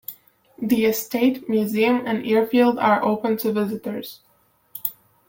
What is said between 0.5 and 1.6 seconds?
The estate,